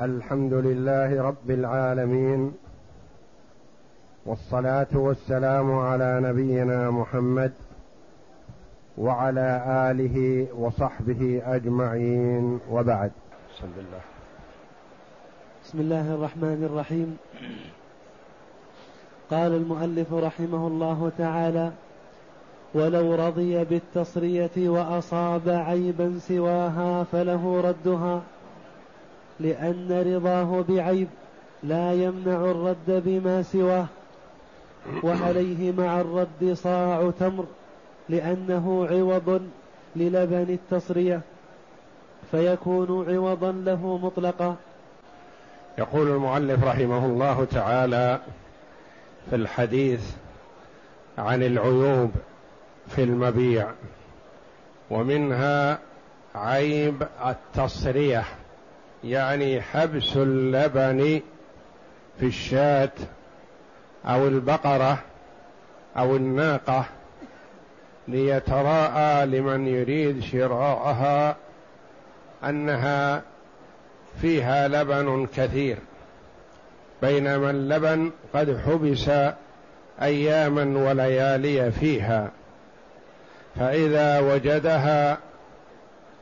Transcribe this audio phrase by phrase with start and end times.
[0.00, 2.52] الحمد لله رب العالمين
[4.26, 7.52] والصلاة والسلام على نبينا محمد
[8.98, 13.10] وعلى آله وصحبه أجمعين وبعد.
[13.56, 14.00] بسم الله.
[15.64, 17.16] بسم الله الرحمن الرحيم.
[19.30, 21.72] قال المؤلف رحمه الله تعالى
[22.74, 28.22] ولو رضي بالتصرية وأصاب عيبا سواها فله ردها
[29.40, 31.08] لأن رضاه بعيب
[31.62, 33.86] لا يمنع الرد بما سواه
[35.02, 37.44] وعليه مع الرد صاع تمر
[38.08, 39.42] لأنه عوض
[39.96, 41.20] للبن التصرية
[42.30, 44.56] فيكون عوضا له مطلقا.
[45.78, 48.20] يقول المؤلف رحمه الله تعالى
[49.30, 50.10] في الحديث
[51.18, 52.10] عن العيوب
[52.88, 53.70] في المبيع
[54.90, 55.78] ومنها
[56.34, 58.24] عيب التصريه
[59.04, 61.20] يعني حبس اللبن
[62.20, 62.90] في الشاة
[64.06, 64.98] أو البقرة
[65.96, 66.84] أو الناقة
[68.08, 71.36] ليتراءى لمن يريد شراءها
[72.44, 73.22] أنها
[74.20, 75.78] فيها لبن كثير.
[77.02, 79.10] بينما اللبن قد حبس
[80.02, 82.30] أياما وليالي فيها.
[83.56, 85.18] فإذا وجدها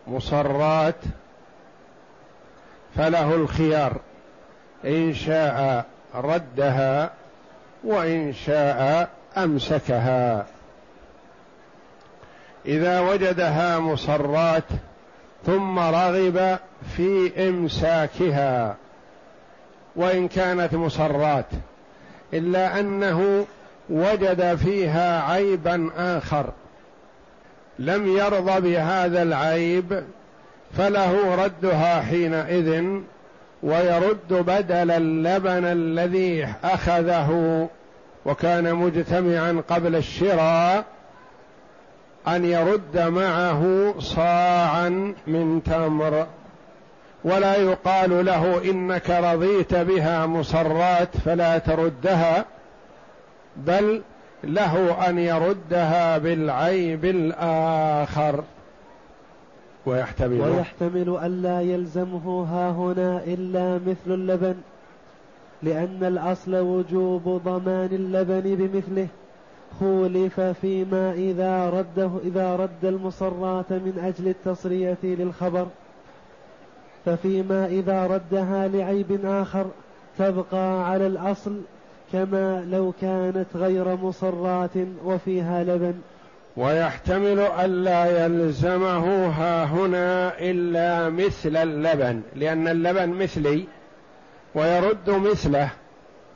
[0.06, 0.95] مصرات
[2.97, 3.97] فله الخيار.
[4.85, 7.11] إن شاء ردها
[7.84, 10.47] وإن شاء أمسكها.
[12.67, 14.65] إذا وجدها مصرات
[15.47, 16.59] ثم رغب
[16.97, 18.77] في إمساكها.
[19.97, 21.47] وإن كانت مصرات
[22.33, 23.47] إلا أنه
[23.91, 26.53] وجد فيها عيبا آخر.
[27.79, 30.05] لم يرضى بهذا العيب
[30.77, 32.84] فله ردها حينئذ
[33.62, 37.69] ويرد بدل اللبن الذي أخذه
[38.27, 40.84] وكان مجتمعا قبل الشراء
[42.28, 46.27] أن يرد معه صاعا من تمر.
[47.25, 52.44] ولا يقال له إنك رضيت بها مصرات فلا تردها
[53.56, 54.03] بل
[54.44, 58.44] له أن يردها بالعيب الآخر.
[59.87, 64.54] ويحتمل ويحتمل ألا يلزمه ها هنا إلا مثل اللبن
[65.62, 69.06] لأن الأصل وجوب ضمان اللبن بمثله.
[69.81, 75.66] خولف فيما إذا رده إذا رد المصرات من أجل التصرية للخبر.
[77.04, 79.66] ففيما إذا ردها لعيب آخر
[80.19, 81.60] تبقى على الأصل
[82.12, 84.71] كما لو كانت غير مصرات
[85.04, 85.94] وفيها لبن.
[86.57, 93.65] ويحتمل ألا يلزمه ها هنا إلا مثل اللبن لأن اللبن مثلي
[94.55, 95.69] ويرد مثله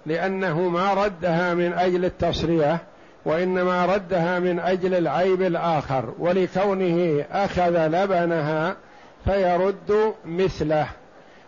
[0.06, 2.78] لأنه ما ردها من أجل التصرية
[3.24, 8.76] وإنما ردها من أجل العيب الآخر ولكونه أخذ لبنها
[9.24, 10.86] فيرد مثله.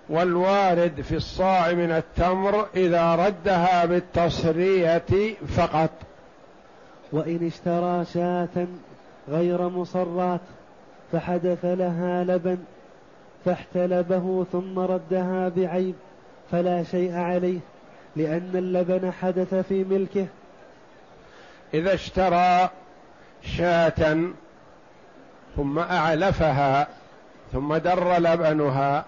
[0.09, 5.91] والوارد في الصاع من التمر إذا ردها بالتصرية فقط.
[7.13, 8.67] وإن اشترى شاة
[9.29, 10.41] غير مصرات
[11.13, 12.59] فحدث لها لبن
[13.45, 15.95] فاحتلبه ثم ردها بعيب
[16.51, 17.59] فلا شيء عليه
[18.17, 20.27] لأن اللبن حدث في ملكه.
[21.75, 22.71] إذا اشترى
[23.43, 24.19] شاة
[25.57, 26.89] ثم أعلفها
[27.53, 29.05] ثم در لبنها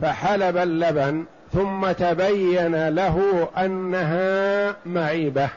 [0.00, 5.48] فحلب اللبن ثم تبين له أنها معيبة.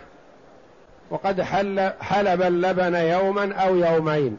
[1.09, 4.37] وقد حل حلب اللبن يوما أو يومين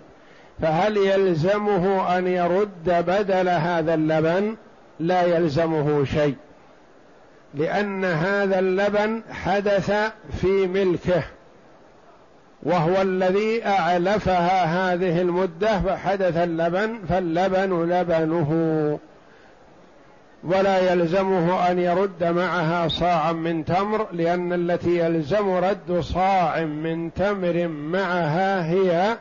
[0.62, 4.56] فهل يلزمه أن يرد بدل هذا اللبن؟
[5.00, 6.34] لا يلزمه شيء
[7.54, 9.90] لأن هذا اللبن حدث
[10.40, 11.22] في ملكه
[12.62, 18.98] وهو الذي أعلفها هذه المدة فحدث اللبن فاللبن لبنه.
[20.44, 27.68] ولا يلزمه أن يرد معها صاعا من تمر لأن التي يلزم رد صاع من تمر
[27.68, 29.16] معها هي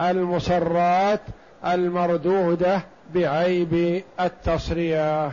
[0.00, 1.20] المصرات
[1.66, 2.80] المردودة
[3.14, 5.32] بعيب التصريه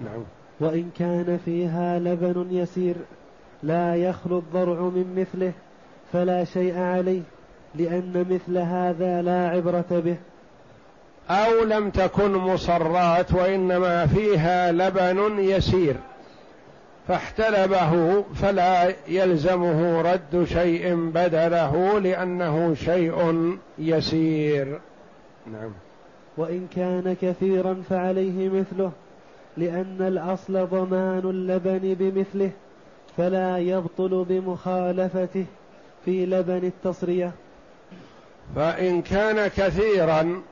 [0.00, 0.24] نعم.
[0.60, 2.94] وإن كان فيها لبن يسير
[3.62, 5.52] لا يخلو الضرع من مثله
[6.12, 7.22] فلا شيء عليه
[7.74, 10.16] لأن مثل هذا لا عبرة به.
[11.30, 15.96] أو لم تكن مصرات وإنما فيها لبن يسير
[17.08, 24.78] فاحتلبه فلا يلزمه رد شيء بدله لأنه شيء يسير.
[25.52, 25.70] نعم.
[26.36, 28.92] وإن كان كثيرا فعليه مثله
[29.56, 32.50] لأن الأصل ضمان اللبن بمثله
[33.16, 35.44] فلا يبطل بمخالفته
[36.04, 37.32] في لبن التصرية.
[38.56, 40.42] فإن كان كثيرا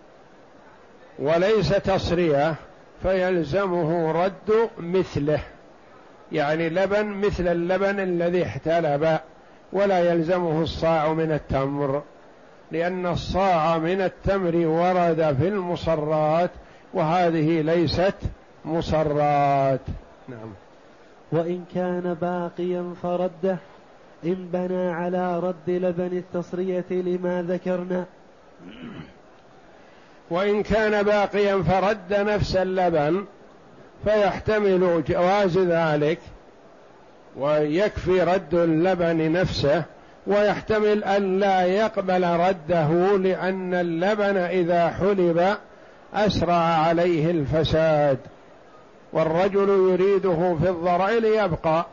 [1.19, 2.55] وليس تصرية
[3.03, 5.41] فيلزمه رد مثله.
[6.33, 9.19] يعني لبن مثل اللبن الذي احتلب
[9.73, 12.03] ولا يلزمه الصاع من التمر.
[12.73, 16.51] لأن الصاع من التمر ورد في المصرات
[16.95, 18.15] وهذه ليست
[18.65, 19.81] مصرات.
[20.29, 20.53] نعم.
[21.33, 23.59] وإن كان باقيا فرده
[24.25, 28.05] إن بنى على رد لبن التصرية لما ذكرنا.
[30.31, 33.25] وإن كان باقيا فرد نفس اللبن
[34.05, 36.19] فيحتمل جواز ذلك
[37.37, 39.83] ويكفي رد اللبن نفسه
[40.27, 45.57] ويحتمل أن لا يقبل رده لأن اللبن إذا حلب
[46.15, 48.19] أسرع عليه الفساد.
[49.13, 51.87] والرجل يريده في الضرع ليبقى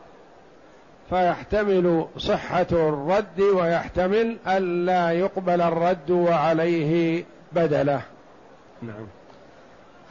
[1.10, 8.02] فيحتمل صحة الرد ويحتمل ألا يقبل الرد وعليه بدله.
[8.82, 9.06] نعم.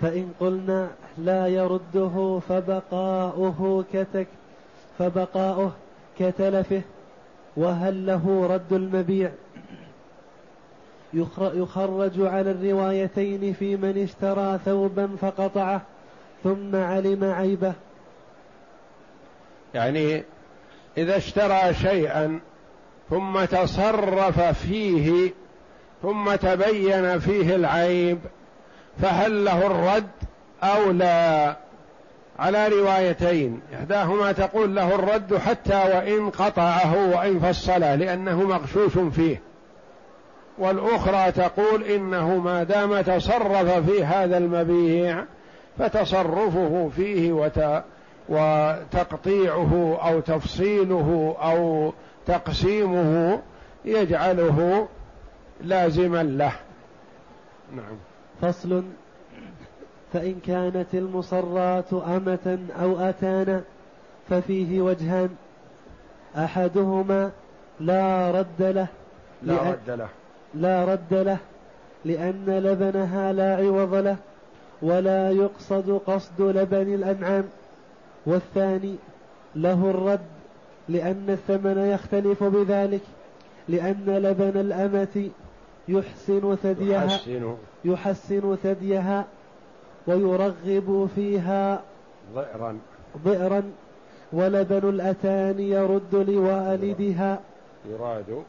[0.02, 4.28] فإن قلنا لا يرده فبقاؤه كتك
[5.00, 5.72] فبقاؤه
[6.20, 6.82] كتلفه
[7.58, 9.32] وهل له رد المبيع؟
[11.54, 15.82] يخرج على الروايتين في من اشترى ثوبا فقطعه
[16.44, 17.74] ثم علم عيبه.
[19.74, 20.24] يعني
[20.98, 22.40] إذا اشترى شيئا
[23.10, 25.32] ثم تصرف فيه
[26.02, 28.20] ثم تبين فيه العيب
[29.02, 30.10] فهل له الرد
[30.64, 31.56] أو لا؟
[32.40, 33.62] على روايتين.
[33.74, 39.42] إحداهما تقول له الرد حتى وإن قطعه وإن فصله لأنه مغشوش فيه.
[40.58, 45.24] والأخرى تقول إنه ما دام تصرف في هذا المبيع
[45.80, 47.84] فتصرفه فيه وت
[48.30, 51.94] وتقطيعه أو تفصيله أو
[52.26, 53.42] تقسيمه
[53.86, 54.88] يجعله
[55.62, 56.54] لازما له.
[57.76, 58.11] نعم.
[58.42, 58.84] فصل.
[60.14, 63.62] فإن كانت المصرات أمة أو أتانا
[64.30, 65.30] ففيه وجهان.
[66.38, 67.32] أحدهما
[67.80, 68.88] لا رد له
[69.44, 70.10] لا رد له.
[70.56, 71.38] لا رد له
[72.06, 74.18] لأن لبنها لا عوض له
[74.82, 77.44] ولا يقصد قصد لبن الأنعام.
[78.26, 78.96] والثاني
[79.56, 80.20] له الرد
[80.90, 83.02] لأن الثمن يختلف بذلك
[83.70, 85.30] لأن لبن الأمة
[85.88, 87.06] يحسن ثديها.
[87.06, 87.56] يحسن,
[87.86, 89.26] يحسن ثديها
[90.08, 91.82] ويرغب فيها
[92.36, 92.80] ضئرا.
[93.26, 93.64] ضئرا
[94.34, 97.40] ولبن الأتان يرد لوالدها.
[97.90, 98.44] يراد,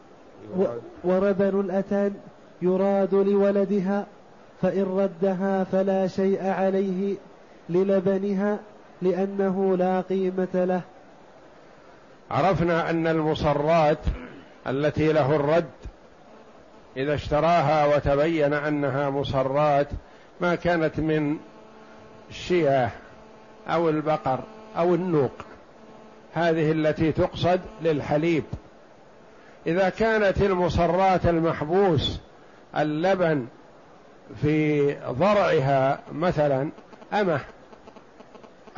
[0.57, 0.81] يراد.
[1.05, 2.15] ولبن الأتان
[2.63, 4.07] يراد لولدها.
[4.63, 7.17] فإن ردها فلا شيء عليه
[7.69, 8.59] للبنها
[9.03, 10.81] لأنه لا قيمة له.
[12.31, 13.99] عرفنا أن المصرات
[14.67, 15.71] التي له الرد
[16.97, 19.89] إذا اشتراها وتبين أنها مصرات
[20.41, 21.37] ما كانت من
[22.31, 22.91] الشياه
[23.69, 24.41] أو البقر
[24.79, 25.33] أو النوق.
[26.35, 28.45] هذه التي تقصد للحليب.
[29.67, 32.21] إذا كانت المصرات المحبوس
[32.77, 33.47] اللبن
[34.43, 36.71] في ضرعها مثلا
[37.13, 37.41] أمة.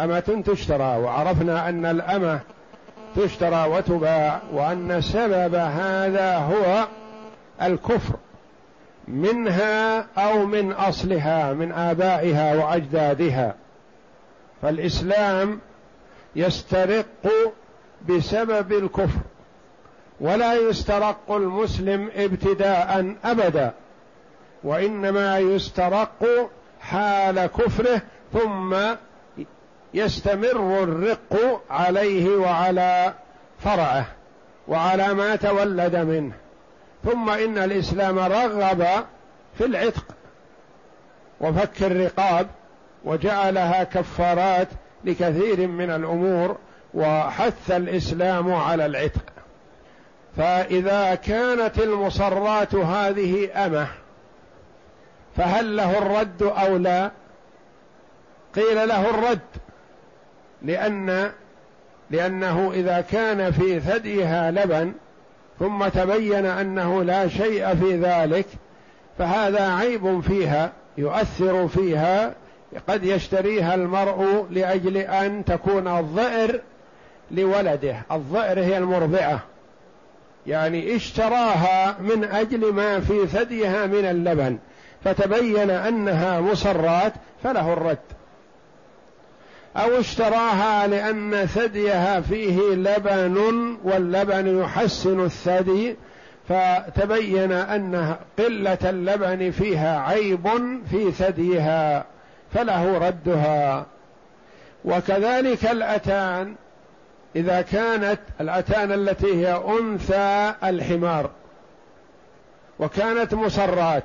[0.00, 2.40] أمة تشترى وعرفنا أن الأمة
[3.16, 6.86] تشترى وتباع وأن سبب هذا هو
[7.62, 8.14] الكفر
[9.08, 13.54] منها أو من أصلها من آبائها وأجدادها.
[14.62, 15.60] فالإسلام
[16.36, 17.32] يسترق
[18.08, 19.20] بسبب الكفر
[20.20, 23.72] ولا يسترق المسلم ابتداء ابدا
[24.64, 28.76] وإنما يسترق حال كفره ثم
[29.94, 33.14] يستمر الرق عليه وعلى
[33.64, 34.06] فرعه
[34.68, 36.32] وعلى ما تولد منه.
[37.04, 38.86] ثم إن الإسلام رغب
[39.58, 40.04] في العتق
[41.40, 42.46] وفك الرقاب
[43.04, 44.68] وجعلها كفارات
[45.04, 46.56] لكثير من الأمور
[46.94, 49.22] وحث الإسلام على العتق.
[50.36, 53.86] فإذا كانت المصرات هذه أمة
[55.36, 57.10] فهل له الرد أو لا؟
[58.54, 59.40] قيل له الرد
[60.62, 61.32] لأن
[62.10, 64.92] لأنه إذا كان في ثديها لبن
[65.58, 68.46] ثم تبين أنه لا شيء في ذلك
[69.18, 72.34] فهذا عيب فيها يؤثر فيها
[72.88, 76.60] قد يشتريها المرء لأجل أن تكون الظئر
[77.30, 77.96] لولده.
[78.12, 79.40] الظئر هي المرضعة.
[80.46, 84.58] يعني اشتراها من أجل ما في ثديها من اللبن
[85.04, 87.98] فتبين أنها مصرات فله الرد.
[89.76, 95.96] أو اشتراها لأن ثديها فيه لبن واللبن يحسن الثدي
[96.48, 100.48] فتبين ان قلة اللبن فيها عيب
[100.90, 102.04] في ثديها
[102.54, 103.86] فله ردها.
[104.84, 106.54] وكذلك الأتان
[107.36, 111.30] إذا كانت الأتان التي هي أنثى الحمار
[112.78, 114.04] وكانت مصرات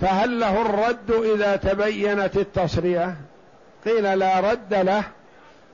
[0.00, 3.16] فهل له الرد إذا تبينت التصرية؟
[3.84, 5.02] قيل لا رد له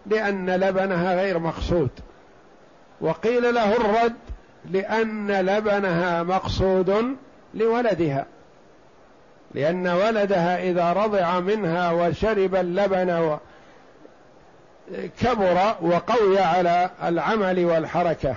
[0.07, 1.91] لأن لبنها غير مقصود.
[3.01, 4.17] وقيل له الرد
[4.71, 7.17] لأن لبنها مقصود
[7.55, 8.27] لولدها.
[9.55, 13.39] لأن ولدها إذا رضع منها وشرب اللبن
[15.21, 18.35] كبر وقوي على العمل والحركة.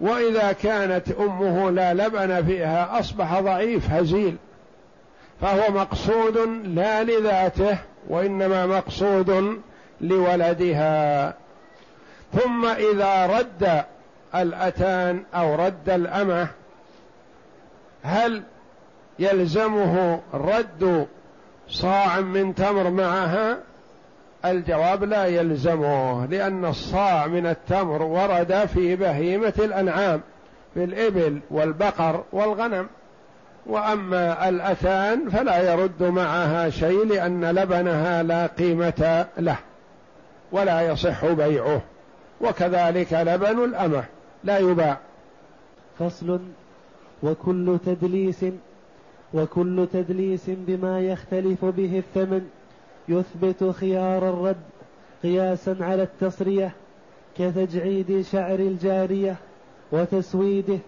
[0.00, 4.36] وإذا كانت أمه لا لبن فيها أصبح ضعيف هزيل.
[5.40, 7.78] فهو مقصود لا لذاته
[8.08, 9.60] وإنما مقصود
[10.00, 11.34] لولدها.
[12.32, 13.84] ثم إذا رد
[14.34, 16.48] الأتان أو رد الأمة
[18.02, 18.42] هل
[19.18, 21.06] يلزمه رد
[21.68, 23.58] صاع من تمر معها؟
[24.44, 30.20] الجواب لا يلزمه لأن الصاع من التمر ورد في بهيمة الأنعام
[30.74, 32.86] في الإبل والبقر والغنم.
[33.66, 39.56] وأما الأتان فلا يرد معها شيء لأن لبنها لا قيمة له
[40.52, 41.80] ولا يصح بيعه
[42.40, 44.04] وكذلك لبن الأمة
[44.44, 44.98] لا يباع.
[45.98, 46.40] فصل
[47.22, 48.44] وكل تدليس
[49.34, 52.48] وكل تدليس بما يختلف به الثمن
[53.08, 54.56] يثبت خيار الرد
[55.22, 56.72] قياسا على التصرية
[57.38, 59.36] كتجعيد شعر الجارية
[59.92, 60.78] وتسويده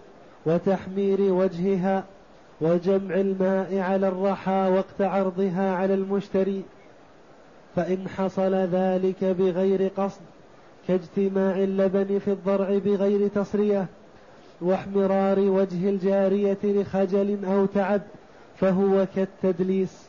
[0.45, 2.03] وتحمير وجهها
[2.61, 6.63] وجمع الماء على الرحى وقت عرضها على المشتري
[7.75, 10.21] فإن حصل ذلك بغير قصد
[10.87, 13.87] كاجتماع اللبن في الضرع بغير تصرية
[14.61, 18.01] واحمرار وجه الجارية لخجل أو تعب
[18.59, 20.05] فهو كالتدليس.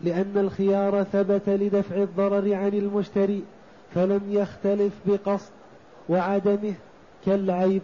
[0.00, 3.42] لأن الخيار ثبت لدفع الضرر عن المشتري
[3.94, 5.50] فلم يختلف بقصد
[6.08, 6.74] وعدمه
[7.26, 7.82] كالعيب.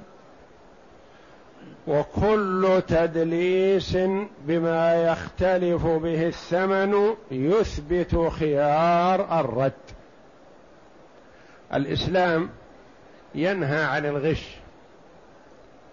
[1.86, 3.96] وكل تدليس
[4.40, 9.72] بما يختلف به الثمن يثبت خيار الرد.
[11.74, 12.48] الإسلام
[13.34, 14.56] ينهى عن الغش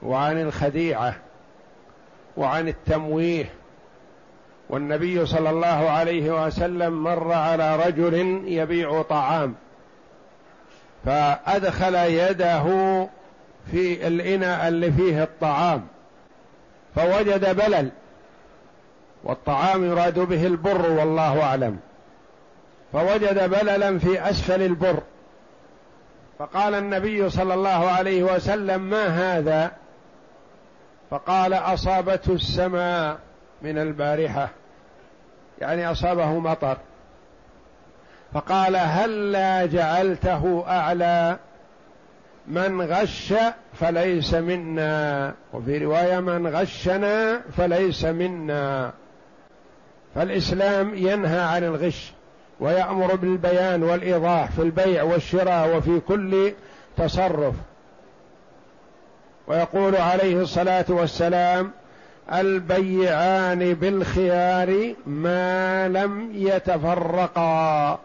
[0.04, 1.16] وعن الخديعة
[2.38, 3.50] وعن التمويه
[4.70, 9.56] والنبي صلى الله عليه وسلم مر على رجل يبيع طعام
[11.06, 12.64] فأدخل يده
[13.72, 15.88] في الإناء اللي فيه الطعام
[16.96, 17.90] فوجد بلل
[19.24, 21.80] والطعام يراد به البر والله أعلم.
[22.94, 25.02] فوجد بللا في أسفل البر.
[26.40, 29.72] فقال النبي صلى الله عليه وسلم ما هذا؟
[31.12, 33.18] فقال أصابته السماء
[33.62, 34.50] من البارحة.
[35.62, 36.78] يعني أصابه مطر.
[38.34, 41.38] فقال هلا جعلته أعلى؟
[42.48, 43.34] من غش
[43.74, 45.34] فليس منا.
[45.54, 48.94] وفي رواية من غشنا فليس منا.
[50.16, 52.14] فالإسلام ينهى عن الغش
[52.60, 56.54] ويأمر بالبيان والإيضاح في البيع والشراء وفي كل
[56.98, 57.56] تصرف.
[59.48, 61.72] ويقول عليه الصلاة والسلام
[62.34, 68.00] البيعان بالخيار ما لم يتفرقا.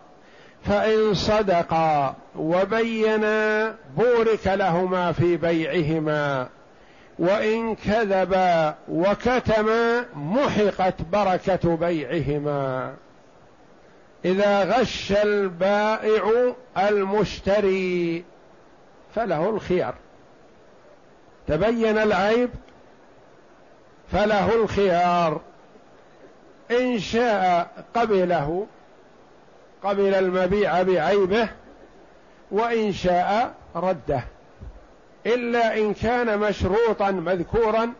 [0.69, 6.49] فإن صدقا وبينا بورك لهما في بيعهما
[7.19, 12.95] وإن كذبا وكتما محقت بركة بيعهما.
[14.25, 18.25] إذا غش البائع المشتري
[19.15, 19.95] فله الخيار.
[21.47, 22.51] تبين العيب
[24.13, 25.41] فله الخيار.
[26.71, 28.67] إن شاء قبله
[29.85, 31.49] قبل المبيع بعيبه
[32.51, 34.25] وإن شاء رده.
[35.27, 37.93] إلا إن كان مشروطا مذكورا.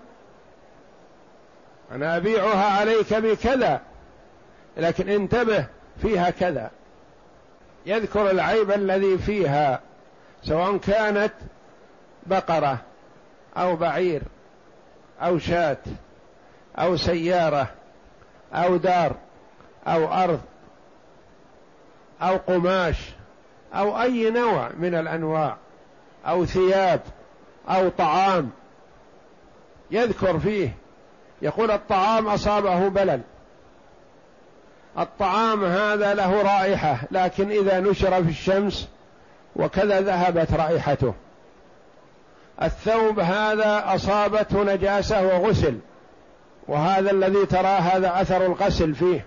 [1.93, 3.81] أنا أبيعها عليك بكذا
[4.77, 5.67] لكن انتبه
[6.03, 6.71] فيها كذا.
[7.87, 9.81] يذكر العيب الذي فيها
[10.43, 11.33] سواء كانت
[12.27, 12.79] بقرة
[13.57, 14.23] أو بعير
[15.21, 15.77] أو شاة
[16.79, 17.69] أو سيارة
[18.55, 19.17] أو دار
[19.87, 20.41] أو أرض
[22.23, 22.97] أو قماش
[23.75, 25.57] أو أي نوع من الأنواع
[26.27, 27.01] أو ثياب
[27.69, 28.51] أو طعام
[29.91, 30.77] يذكر فيه.
[31.43, 33.21] يقول الطعام أصابه بلل.
[34.99, 38.89] الطعام هذا له رائحة لكن إذا نشر في الشمس
[39.57, 41.15] وكذا ذهبت رائحته.
[42.63, 45.79] الثوب هذا أصابته نجاسة وغسل
[46.69, 49.25] وهذا الذي تراه هذا أثر الغسل فيه.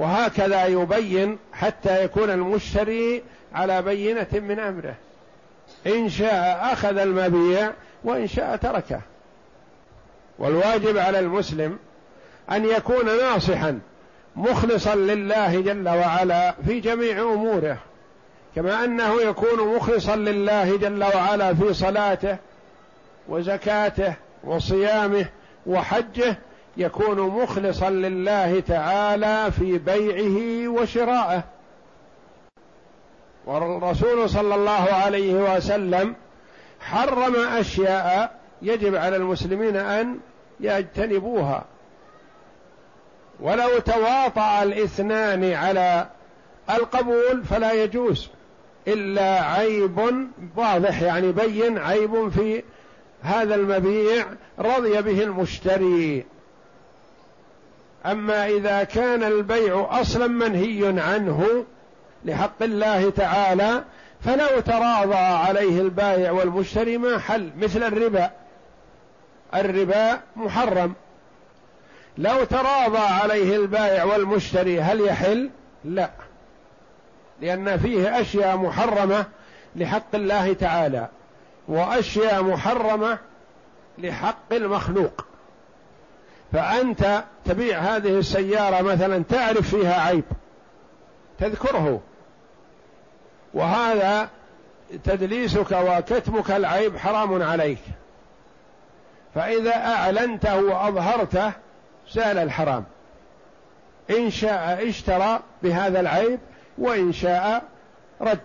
[0.00, 3.22] وهكذا يبين حتى يكون المشتري
[3.54, 4.94] على بينة من أمره.
[5.86, 7.72] إن شاء أخذ المبيع
[8.04, 9.00] وإن شاء تركه.
[10.38, 11.78] والواجب على المسلم
[12.50, 13.80] أن يكون ناصحا
[14.36, 17.78] مخلصا لله جل وعلا في جميع أموره.
[18.56, 22.36] كما أنه يكون مخلصا لله جل وعلا في صلاته
[23.28, 24.14] وزكاته
[24.44, 25.26] وصيامه
[25.66, 26.38] وحجه
[26.76, 31.44] يكون مخلصا لله تعالى في بيعه وشرائه.
[33.46, 36.14] والرسول صلى الله عليه وسلم
[36.80, 40.18] حرم أشياء يجب على المسلمين أن
[40.60, 41.64] يجتنبوها.
[43.40, 46.06] ولو تواطأ الاثنان على
[46.70, 48.28] القبول فلا يجوز
[48.88, 52.62] إلا عيب واضح يعني بين عيب في
[53.22, 54.26] هذا المبيع
[54.58, 56.24] رضي به المشتري.
[58.06, 61.64] أما إذا كان البيع أصلا منهي عنه
[62.24, 63.84] لحق الله تعالى
[64.24, 68.30] فلو تراضى عليه البائع والمشتري ما حل مثل الربا.
[69.54, 70.94] الربا محرم.
[72.18, 75.50] لو تراضى عليه البائع والمشتري هل يحل؟
[75.84, 76.10] لا.
[77.40, 79.24] لأن فيه أشياء محرمة
[79.76, 81.08] لحق الله تعالى
[81.68, 83.18] وأشياء محرمة
[83.98, 85.26] لحق المخلوق.
[86.52, 90.24] فأنت تبيع هذه السيارة مثلا تعرف فيها عيب.
[91.38, 92.00] تذكره.
[93.54, 94.28] وهذا
[95.04, 97.78] تدليسك وكتمك العيب حرام عليك.
[99.34, 101.52] فإذا أعلنته وأظهرته
[102.12, 102.84] زال الحرام.
[104.10, 106.40] إن شاء اشترى بهذا العيب
[106.78, 107.62] وإن شاء
[108.20, 108.38] رد.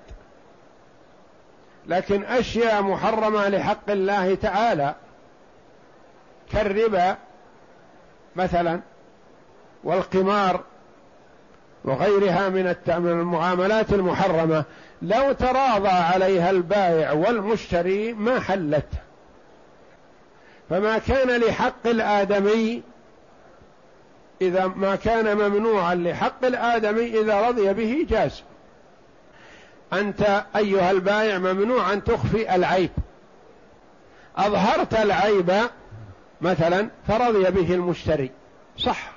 [1.88, 4.96] لكن أشياء محرمة لحق الله تعالى.
[6.52, 7.18] كالربا
[8.36, 8.80] مثلا.
[9.86, 10.64] والقمار
[11.84, 14.64] وغيرها من المعاملات المحرمة.
[15.02, 18.88] لو تراضى عليها البائع والمشتري ما حلت.
[20.70, 22.84] فما كان لحق الآدمي
[24.42, 28.44] إذا ما كان ممنوعا لحق الآدمي إذا رضي به جاز.
[29.94, 32.92] أنت أيها البائع ممنوع أن تخفي العيب.
[34.38, 35.54] أظهرت العيب
[36.42, 38.32] مثلا فرضي به المشتري.
[38.78, 39.15] صح.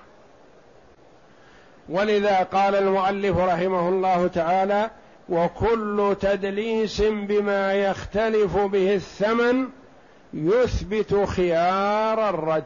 [1.88, 4.90] ولذا قال المؤلف رحمه الله تعالى
[5.29, 9.68] وكل تدليس بما يختلف به الثمن
[10.35, 12.64] يثبت خيار الرد.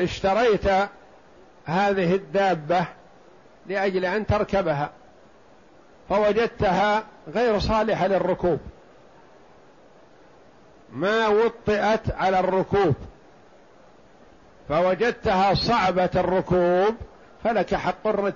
[0.00, 0.66] اشتريت
[1.64, 2.84] هذه الدابة
[3.66, 4.90] لأجل أن تركبها
[6.08, 8.58] فوجدتها غير صالحة للركوب.
[10.92, 12.94] ما وطئت على الركوب.
[14.72, 16.96] فوجدتها صعبة الركوب
[17.44, 18.34] فلك حق الرد.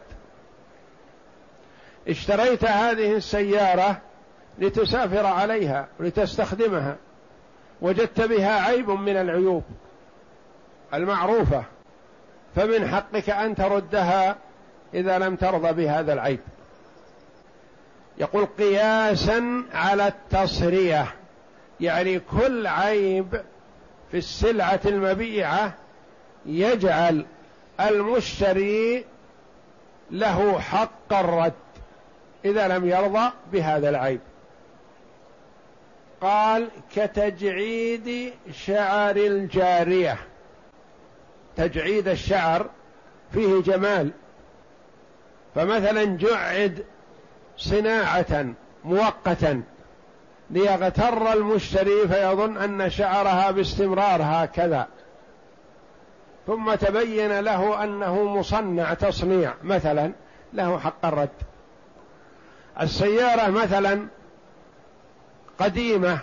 [2.09, 4.01] اشتريت هذه السيارة
[4.59, 6.96] لتسافر عليها ولتستخدمها.
[7.81, 9.62] وجدت بها عيب من العيوب
[10.94, 11.64] المعروفة
[12.57, 14.37] فمن حقك أن تردها
[14.94, 16.40] إذا لم ترضى بهذا العيب.
[18.18, 21.14] يقول قياسا على التصريه
[21.81, 23.42] يعني كل عيب
[24.11, 25.75] في السلعة المبيعة
[26.46, 27.26] يجعل
[27.80, 29.04] المشتري
[30.11, 31.52] له حق الرد
[32.44, 34.20] إذا لم يرضى بهذا العيب.
[36.20, 40.18] قال كتجعيد شعر الجارية.
[41.56, 42.66] تجعيد الشعر
[43.32, 44.11] فيه جمال.
[45.54, 46.85] فمثلا جعد
[47.59, 48.46] صناعة
[48.85, 49.62] مؤقتا
[50.50, 54.88] ليغتر المشتري فيظن أن شعرها باستمرار هكذا.
[56.46, 60.12] ثم تبين له أنه مصنع تصنيع مثلا
[60.52, 61.28] له حق الرد.
[62.80, 64.06] السيارة مثلا
[65.59, 66.18] قديمة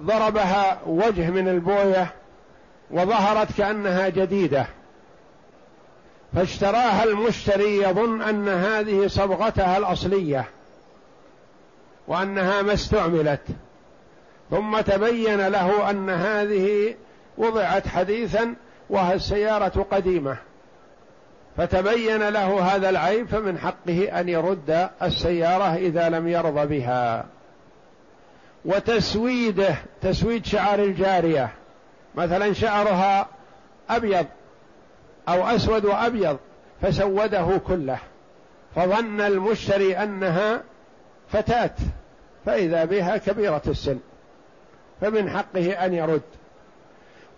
[0.00, 2.14] فضربها وجه من البوية
[2.90, 4.66] وظهرت كأنها جديدة.
[6.34, 10.44] فاشتراها المشتري يظن أن هذه صبغتها الأصلية
[12.08, 13.40] وأنها ما استعملت.
[14.50, 16.94] ثم تبين له أن هذه
[17.38, 18.54] وضعت حديثا
[18.90, 20.36] وهي السيارة قديمة.
[21.56, 27.26] فتبين له هذا العيب فمن حقه أن يرد السيارة إذا لم يرضى بها.
[28.64, 31.50] وتسويده تسويد شعر الجارية.
[32.14, 33.28] مثلا شعرها
[33.90, 34.26] أبيض
[35.28, 36.38] أو أسود وأبيض
[36.82, 37.98] فسوده كله.
[38.76, 40.62] فظن المشتري أنها
[41.28, 41.74] فتاة
[42.46, 43.98] فإذا بها كبيرة السن.
[45.00, 46.22] فمن حقه أن يرد.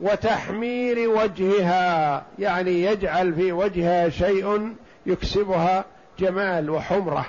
[0.00, 4.74] وتحمير وجهها يعني يجعل في وجهها شيء
[5.06, 5.84] يكسبها
[6.18, 7.26] جمال وحمرة.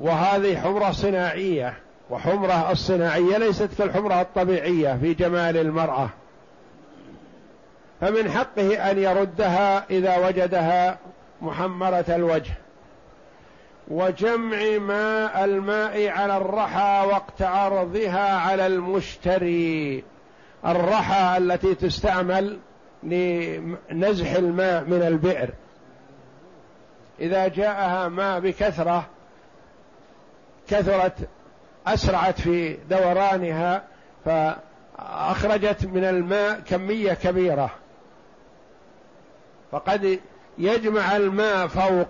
[0.00, 1.74] وهذه حمرة صناعية
[2.10, 6.08] وحمرة الصناعية ليست كالحمرة الطبيعية في جمال المرأة.
[8.00, 10.98] فمن حقه أن يردها إذا وجدها
[11.42, 12.52] محمرة الوجه.
[13.88, 20.04] وجمع ماء الماء على الرحى وقت عرضها على المشتري.
[20.66, 22.58] الرحى التي تستعمل
[23.02, 25.50] لنزح الماء من البئر.
[27.20, 29.06] إذا جاءها ماء بكثرة
[30.68, 31.14] كثرت
[31.86, 33.82] أسرعت في دورانها
[34.24, 37.70] فأخرجت من الماء كمية كبيرة.
[39.72, 40.20] فقد
[40.58, 42.08] يجمع الماء فوق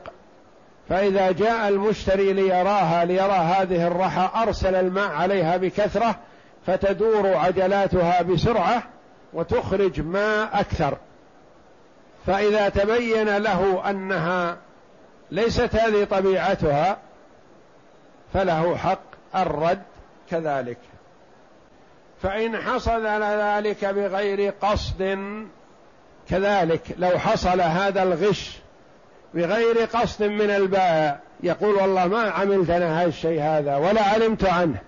[0.92, 6.18] فإذا جاء المشتري ليراها ليرى هذه الرحى أرسل الماء عليها بكثرة
[6.66, 8.82] فتدور عجلاتها بسرعة
[9.32, 10.96] وتخرج ماء أكثر.
[12.26, 14.56] فإذا تبين له أنها
[15.30, 16.98] ليست هذه طبيعتها
[18.34, 19.02] فله حق
[19.36, 19.82] الرد
[20.30, 20.78] كذلك.
[22.22, 25.18] فإن حصل ذلك بغير قصد
[26.28, 28.61] كذلك لو حصل هذا الغش
[29.34, 34.78] بغير قصد من البائع يقول والله ما عملت أنا هذا الشيء هذا ولا علمت عنه.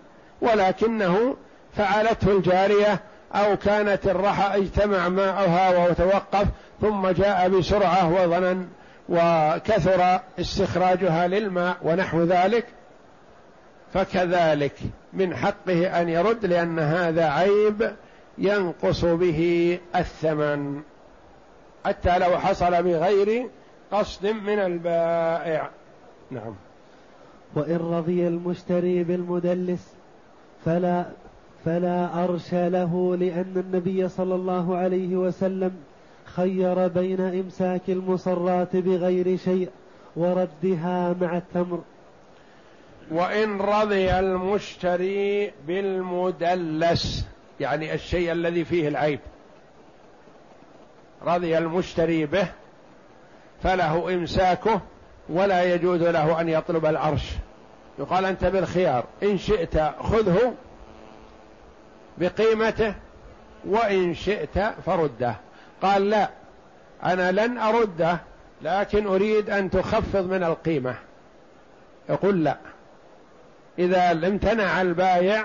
[0.40, 1.36] ولكنه
[1.76, 3.00] فعلته الجارية
[3.34, 6.46] أو كانت الرحى اجتمع ماءها وتوقف
[6.80, 8.68] ثم جاء بسرعة وظنن
[9.08, 12.66] وكثر استخراجها للماء ونحو ذلك.
[13.94, 14.78] فكذلك
[15.12, 17.94] من حقه أن يرد لأن هذا عيب
[18.38, 20.82] ينقص به الثمن.
[21.86, 23.48] حتى لو حصل بغير
[23.92, 25.70] قصد من البائع.
[26.30, 26.54] نعم.
[27.54, 29.94] وإن رضي المشتري بالمدلس
[30.64, 31.04] فلا
[31.64, 35.72] فلا أرش له لأن النبي صلى الله عليه وسلم
[36.24, 39.68] خير بين إمساك المصرات بغير شيء
[40.16, 41.80] وردها مع التمر.
[43.10, 47.26] وإن رضي المشتري بالمدلس
[47.60, 49.20] يعني الشيء الذي فيه العيب.
[51.26, 52.48] رضي المشتري به
[53.64, 54.80] فله إمساكه
[55.28, 57.30] ولا يجوز له أن يطلب العرش.
[57.98, 60.54] يقال أنت بالخيار إن شئت خذه
[62.18, 62.94] بقيمته
[63.64, 65.34] وإن شئت فرده.
[65.82, 66.30] قال لا
[67.04, 68.18] أنا لن أرده
[68.62, 70.94] لكن أريد أن تخفض من القيمة.
[72.08, 72.56] يقول لا.
[73.78, 75.44] إذا امتنع البايع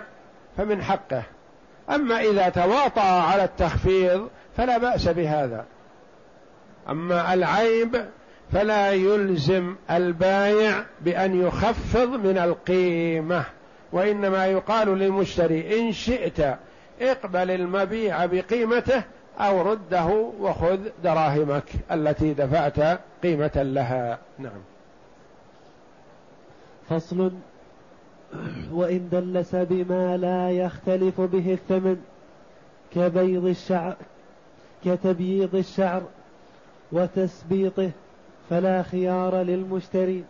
[0.57, 1.23] فمن حقه.
[1.89, 5.65] أما إذا تواطأ على التخفيض فلا بأس بهذا.
[6.89, 8.05] أما العيب
[8.51, 13.45] فلا يلزم البايع بأن يخفض من القيمة
[13.91, 16.57] وإنما يقال للمشتري إن شئت
[17.01, 19.03] اقبل المبيع بقيمته
[19.39, 20.05] أو رده
[20.39, 24.19] وخذ دراهمك التي دفعت قيمة لها.
[24.39, 24.61] نعم.
[26.89, 27.31] فصل.
[28.71, 31.97] وإن دلس بما لا يختلف به الثمن
[32.95, 33.95] كبيض الشعر
[34.85, 36.03] كتبييض الشعر
[36.91, 37.91] وتسبيطه
[38.49, 40.23] فلا خيار للمشتري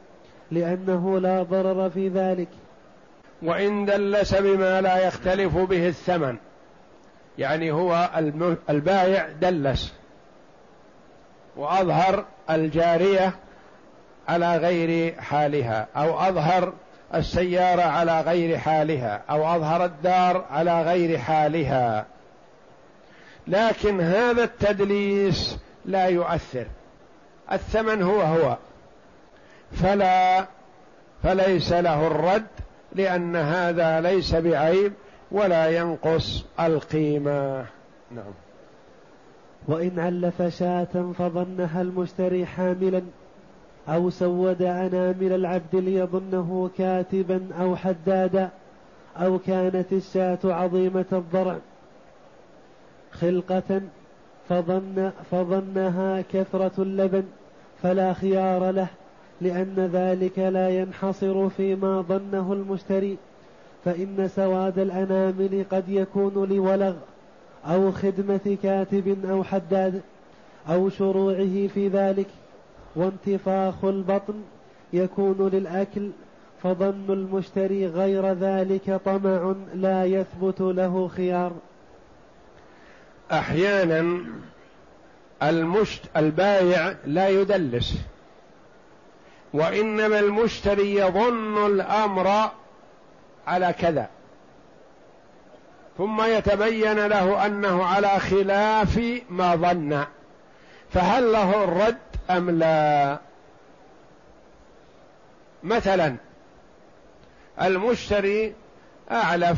[0.52, 2.48] لأنه لا ضرر في ذلك.
[3.41, 6.38] وإن دلس بما لا يختلف به الثمن
[7.38, 8.10] يعني هو
[8.69, 9.93] البايع دلس.
[11.56, 13.34] وأظهر الجارية
[14.28, 16.74] على غير حالها أو أظهر
[17.15, 22.06] السيارة على غير حالها أو أظهر الدار على غير حالها.
[23.48, 26.65] لكن هذا التدليس لا يؤثر.
[27.52, 28.58] الثمن هو هو.
[29.72, 30.46] فلا
[31.24, 32.48] فليس له الرد
[32.96, 34.94] لأن هذا ليس بعيب
[35.32, 37.65] ولا ينقص القيمة.
[38.12, 38.34] نعم.
[39.68, 43.02] وإن علف شاة فظنها المشتري حاملا
[43.88, 48.50] أو سود أنامل العبد ليظنه كاتبا أو حدادا
[49.18, 51.58] أو كانت الشاة عظيمة الضرع
[53.12, 53.82] خلقة
[54.49, 57.23] فظن فظنها كثرة اللبن
[57.83, 58.88] فلا خيار له
[59.41, 63.17] لأن ذلك لا ينحصر فيما ظنه المشتري.
[63.85, 66.93] فإن سواد الأنامل قد يكون لولغ
[67.65, 70.01] أو خدمة كاتب أو حداد
[70.69, 72.27] أو شروعه في ذلك.
[72.95, 74.41] وانتفاخ البطن
[74.93, 76.09] يكون للأكل
[76.63, 81.51] فظن المشتري غير ذلك طمع لا يثبت له خيار.
[83.32, 84.26] أحيانا
[85.44, 87.96] المشت البايع لا يدلس
[89.54, 92.52] وإنما المشتري يظن الأمر
[93.48, 94.10] على كذا
[95.98, 100.06] ثم يتبين له أنه على خلاف ما ظن
[100.94, 101.98] فهل له الرد
[102.30, 103.20] أم لا؟
[105.63, 106.15] مثلا
[107.62, 108.54] المشتري
[109.12, 109.58] أعلف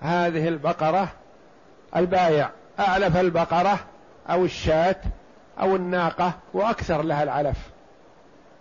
[0.00, 1.08] هذه البقرة
[1.96, 3.78] البايع أعلف البقرة
[4.30, 4.96] أو الشاة
[5.60, 7.56] أو الناقة وأكثر لها العلف.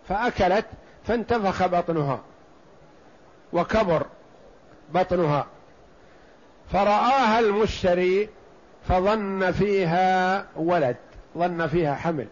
[0.10, 0.65] فأكلت
[1.08, 2.19] فانتفخ بطنها
[3.54, 4.06] وكبر
[4.93, 5.45] بطنها.
[6.71, 8.30] فرآها المشتري
[8.89, 10.97] فظن فيها ولد
[11.38, 12.28] ظن فيها حمل.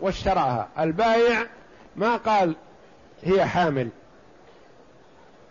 [0.00, 0.68] واشتراها.
[0.78, 1.46] البايع
[1.96, 2.56] ما قال
[3.22, 3.88] هي حامل.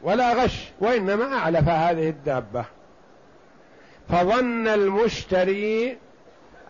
[0.01, 2.65] ولا غش وإنما أعلف هذه الدابة.
[4.10, 5.98] فظن المشتري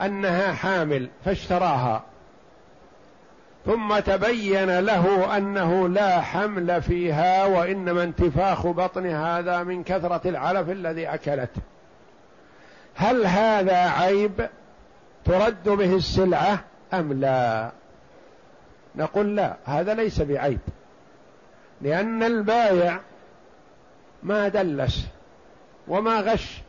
[0.02, 2.04] أنها حامل فاشتراها.
[3.66, 11.08] ثم تبين له أنه لا حمل فيها وإنما انتفاخ بطن هذا من كثرة العلف الذي
[11.08, 11.62] اكلته
[12.96, 14.50] هل هذا عيب
[15.26, 16.60] ترد به السلعة
[16.94, 17.72] أم لا؟
[18.96, 20.60] نقول لا هذا ليس بعيب.
[21.82, 23.00] لأن البايع
[24.24, 25.08] ما دلس
[25.88, 26.62] وما غش.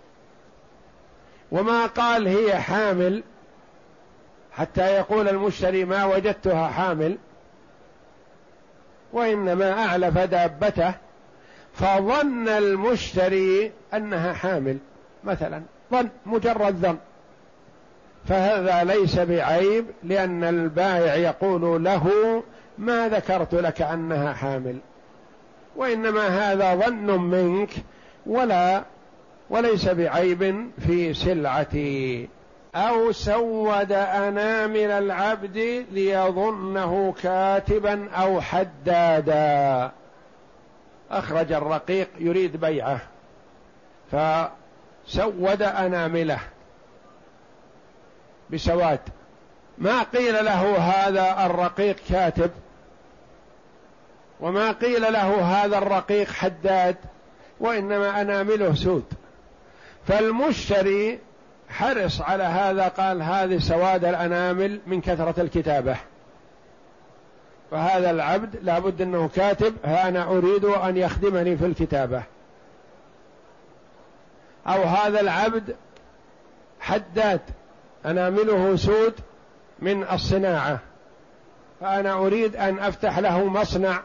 [1.53, 3.23] وما قال هي حامل
[4.53, 7.17] حتى يقول المشتري ما وجدتها حامل
[9.13, 10.95] وإنما أعلف دابته
[11.75, 14.79] فظن المشتري أنها حامل.
[15.25, 16.97] مثلا ظن مجرد ظن.
[18.29, 22.43] فهذا ليس بعيب لأن البائع يقول له
[22.79, 24.79] ما ذكرت لك أنها حامل.
[25.77, 27.71] وإنما هذا ظن منك
[28.27, 28.85] ولا
[29.51, 32.29] وليس بعيب في سلعتي.
[32.75, 39.91] أو سود أنامل العبد ليظنه كاتبا أو حدادا.
[41.11, 43.01] أخرج الرقيق يريد بيعه
[44.13, 46.39] فسود أنامله.
[48.51, 49.01] بسواد.
[49.79, 52.51] ما قيل له هذا الرقيق كاتب؟
[54.41, 56.97] وما قيل له هذا الرقيق حداد؟
[57.61, 59.05] وإنما أنامله سود.
[60.09, 61.19] فالمشتري
[61.69, 65.97] حرص على هذا قال هذه سواد الأنامل من كثرة الكتابة.
[67.71, 72.23] فهذا العبد لابد أنه كاتب أنا أريد أن يخدمني في الكتابة.
[74.67, 75.77] أو هذا العبد
[76.81, 77.41] حداد
[78.07, 79.15] أنامله سود
[79.79, 80.79] من الصناعة.
[81.81, 84.01] فأنا أريد أن أفتح له مصنع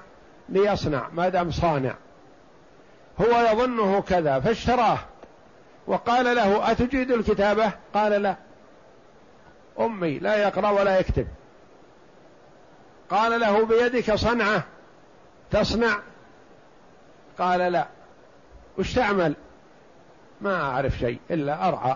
[0.50, 1.94] ليصنع ما دام صانع.
[3.22, 5.00] هو يظنه كذا فاشتراه.
[5.88, 8.36] وقال له أتجيد الكتابة؟ قال لا.
[9.80, 11.28] أمي لا يقرأ ولا يكتب.
[13.10, 14.64] قال له بيدك صنعة
[15.52, 16.00] تصنع؟
[17.40, 17.88] قال لا.
[18.78, 19.36] وش تعمل؟
[20.42, 21.96] ما أعرف شيء إلا أرعى.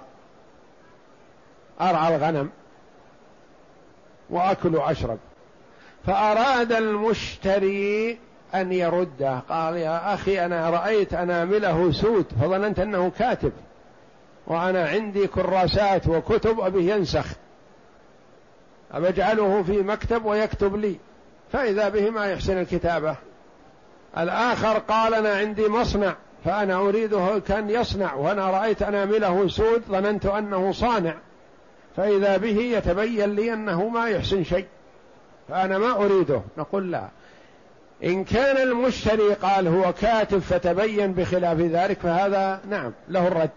[1.81, 2.49] أرعى الغنم
[4.29, 5.17] وأكل وأشرب
[6.05, 8.19] فأراد المشتري
[8.55, 9.39] أن يرده.
[9.49, 13.51] قال يا أخي أنا رأيت أنامله سود فظننت أنه كاتب.
[14.47, 17.25] وأنا عندي كراسات وكتب أبي ينسخ.
[18.91, 20.95] أجعله في مكتب ويكتب لي.
[21.51, 23.15] فإذا به ما يحسن الكتابة.
[24.17, 30.71] الآخر قال أنا عندي مصنع فأنا أريده كأن يصنع وأنا رأيت أنامله سود ظننت أنه
[30.71, 31.13] صانع.
[31.97, 34.65] فإذا به يتبين لي أنه ما يحسن شيء.
[35.49, 36.41] فأنا ما أريده.
[36.57, 37.07] نقول لا.
[38.03, 43.49] إن كان المشتري قال هو كاتب فتبين بخلاف ذلك فهذا نعم له الرد.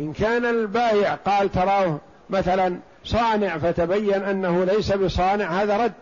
[0.00, 1.98] إن كان البائع قال تراه
[2.30, 5.92] مثلا صانع فتبين أنه ليس بصانع هذا رد.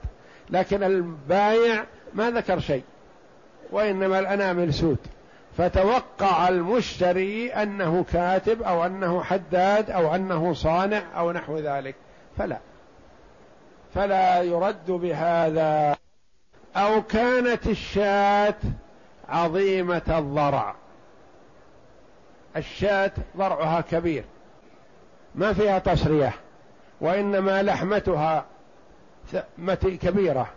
[0.50, 2.82] لكن البائع ما ذكر شيء
[3.70, 4.98] وإنما الأنامل سود.
[5.58, 11.94] فتوقع المشتري أنه كاتب أو أنه حداد أو أنه صانع أو نحو ذلك.
[12.38, 12.58] فلا.
[13.94, 15.96] فلا يرد بهذا.
[16.76, 18.54] أو كانت الشاة
[19.28, 20.74] عظيمة الضرع.
[22.56, 24.24] الشاة ضرعها كبير
[25.34, 26.32] ما فيها تصرية
[27.00, 28.44] وإنما لحمتها
[29.84, 30.48] كبيرة.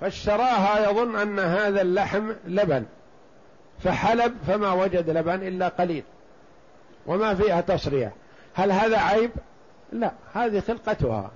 [0.00, 2.84] فاشتراها يظن أن هذا اللحم لبن
[3.84, 6.04] فحلب فما وجد لبن إلا قليل
[7.06, 8.12] وما فيها تصرية
[8.54, 9.30] هل هذا عيب؟
[9.92, 11.30] لا هذه خلقتها.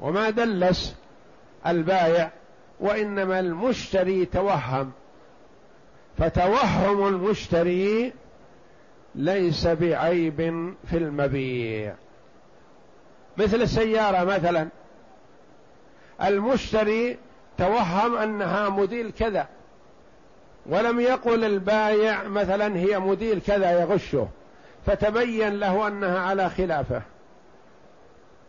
[0.00, 0.96] وما دلس
[1.66, 2.30] البايع
[2.80, 4.92] وإنما المشتري توهم.
[6.18, 8.12] فتوهم المشتري
[9.14, 11.94] ليس بعيب في المبيع.
[13.36, 14.68] مثل السيارة مثلا.
[16.22, 17.18] المشتري
[17.58, 19.46] توهم أنها موديل كذا
[20.66, 24.28] ولم يقل البايع مثلا هي موديل كذا يغشه
[24.86, 27.02] فتبين له أنها على خلافه.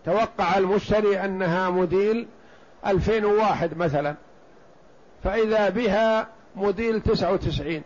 [0.06, 2.28] توقع المشتري أنها موديل
[2.86, 4.16] 2001 مثلا.
[5.24, 7.82] فإذا بها موديل 99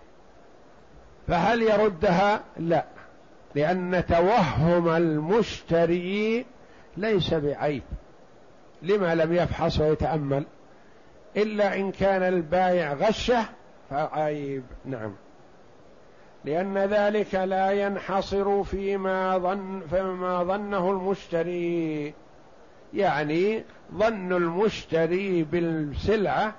[1.28, 2.86] فهل يردها؟ لا.
[3.56, 6.46] لأن توهم المشتري
[6.98, 7.84] ليس بعيب.
[8.82, 10.46] لما لم يفحص ويتأمل.
[11.38, 13.46] إلا إن كان البايع غشة
[13.90, 14.64] فعيب.
[14.86, 15.14] نعم.
[16.46, 22.14] لأن ذلك لا ينحصر فيما ظن فيما ظنه المشتري.
[22.94, 26.54] يعني ظن المشتري بالسلعة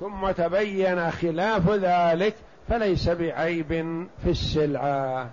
[0.00, 2.34] ثم تبين خلاف ذلك
[2.68, 3.68] فليس بعيب
[4.22, 5.30] في السلعة.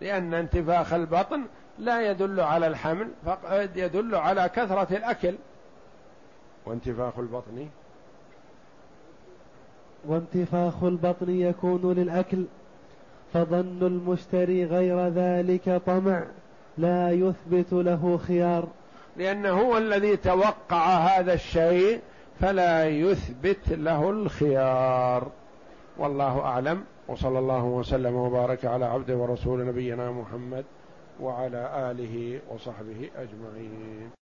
[0.00, 1.44] لأن انتفاخ البطن
[1.78, 5.34] لا يدل على الحمل فقد يدل على كثرة الأكل.
[6.66, 7.68] وانتفاخ البطن؟
[10.04, 12.44] وانتفاخ البطن يكون للأكل
[13.34, 16.24] فظن المشتري غير ذلك طمع
[16.78, 18.68] لا يثبت له خيار.
[19.16, 22.00] لأنه هو الذي توقع هذا الشيء
[22.42, 25.30] فلا يثبت له الخيار.
[25.98, 26.84] والله أعلم.
[27.08, 30.64] وصلى الله وسلم وبارك على عبده ورسول نبينا محمد
[31.20, 34.21] وعلى آله وصحبه أجمعين.